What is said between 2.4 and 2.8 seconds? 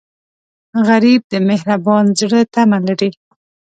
تمه